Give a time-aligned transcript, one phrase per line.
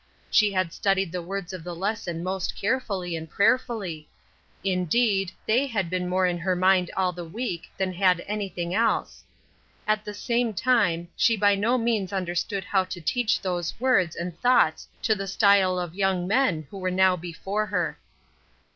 [0.31, 4.09] She had studied the words of the lesson most carefully and prayerfully;
[4.63, 9.23] indeed, they had been more in her mind all the week than had anything else.
[9.85, 14.35] At the same time, she by no means understood how to teach those words and
[14.41, 17.99] thoughts to the style of young men who were now before her.